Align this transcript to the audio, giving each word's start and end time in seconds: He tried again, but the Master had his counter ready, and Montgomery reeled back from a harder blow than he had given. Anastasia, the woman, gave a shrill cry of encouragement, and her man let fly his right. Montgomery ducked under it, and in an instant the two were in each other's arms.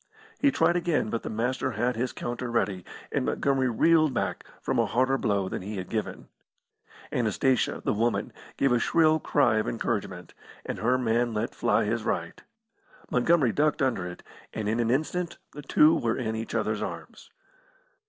He 0.39 0.49
tried 0.49 0.75
again, 0.75 1.11
but 1.11 1.21
the 1.21 1.29
Master 1.29 1.73
had 1.73 1.95
his 1.95 2.11
counter 2.11 2.49
ready, 2.49 2.83
and 3.11 3.23
Montgomery 3.23 3.69
reeled 3.69 4.15
back 4.15 4.43
from 4.59 4.79
a 4.79 4.87
harder 4.87 5.15
blow 5.15 5.47
than 5.47 5.61
he 5.61 5.77
had 5.77 5.91
given. 5.91 6.27
Anastasia, 7.11 7.83
the 7.85 7.93
woman, 7.93 8.33
gave 8.57 8.71
a 8.71 8.79
shrill 8.79 9.19
cry 9.19 9.57
of 9.57 9.67
encouragement, 9.67 10.33
and 10.65 10.79
her 10.79 10.97
man 10.97 11.35
let 11.35 11.53
fly 11.53 11.85
his 11.85 12.01
right. 12.03 12.41
Montgomery 13.11 13.51
ducked 13.51 13.83
under 13.83 14.07
it, 14.07 14.23
and 14.55 14.67
in 14.67 14.79
an 14.79 14.89
instant 14.89 15.37
the 15.53 15.61
two 15.61 15.95
were 15.95 16.17
in 16.17 16.35
each 16.35 16.55
other's 16.55 16.81
arms. 16.81 17.29